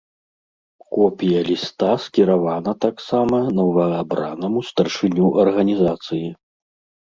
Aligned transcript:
Копія 0.93 1.41
ліста 1.49 1.89
скіравана 2.05 2.73
таксама 2.85 3.41
новаабранаму 3.59 4.59
старшыню 4.71 5.25
арганізацыі. 5.45 6.25